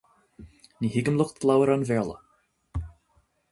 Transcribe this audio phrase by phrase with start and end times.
[0.85, 2.87] Ní thuigim lucht labhartha an Bhéarla